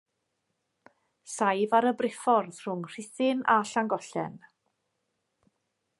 Saif 1.33 1.75
ar 1.81 1.87
y 1.91 1.91
briffordd 1.99 2.61
rhwng 2.63 2.81
Rhuthun 2.93 3.47
a 3.57 3.61
Llangollen. 3.73 4.43